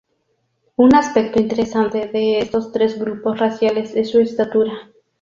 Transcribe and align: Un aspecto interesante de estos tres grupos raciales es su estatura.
Un 0.77 0.95
aspecto 0.95 1.39
interesante 1.39 2.07
de 2.07 2.39
estos 2.39 2.71
tres 2.71 2.97
grupos 2.97 3.37
raciales 3.37 3.95
es 3.95 4.09
su 4.09 4.19
estatura. 4.19 4.89